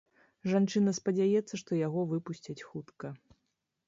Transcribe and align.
Жанчына 0.51 0.93
спадзяецца, 0.99 1.53
што 1.63 1.71
яго 1.87 2.01
выпусцяць 2.13 2.57
хутка. 2.71 3.13